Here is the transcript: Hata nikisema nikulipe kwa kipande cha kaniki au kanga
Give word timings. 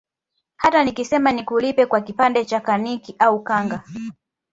Hata 0.57 0.83
nikisema 0.83 1.31
nikulipe 1.31 1.85
kwa 1.85 2.01
kipande 2.01 2.45
cha 2.45 2.59
kaniki 2.59 3.15
au 3.19 3.43
kanga 3.43 3.83